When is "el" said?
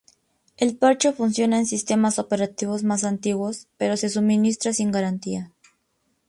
0.57-0.77